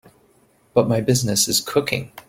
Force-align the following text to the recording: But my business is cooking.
But 0.73 0.87
my 0.89 0.99
business 0.99 1.47
is 1.47 1.61
cooking. 1.61 2.11